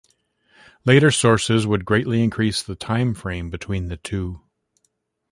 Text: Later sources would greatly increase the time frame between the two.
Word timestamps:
Later 0.83 1.11
sources 1.11 1.67
would 1.67 1.85
greatly 1.85 2.23
increase 2.23 2.63
the 2.63 2.73
time 2.75 3.13
frame 3.13 3.51
between 3.51 3.85
the 3.85 3.97
two. 3.97 4.41